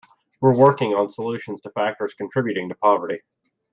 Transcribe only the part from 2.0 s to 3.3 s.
contributing to poverty.